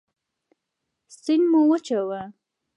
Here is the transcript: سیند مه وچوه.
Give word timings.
سیند 1.21 1.45
مه 1.51 1.61
وچوه. 1.69 2.21